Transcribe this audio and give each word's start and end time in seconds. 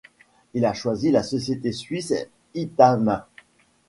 Il 0.55 0.65
a 0.65 0.73
choisi 0.73 1.11
la 1.11 1.21
société 1.21 1.71
suisse 1.71 2.11
Intamin. 2.55 3.23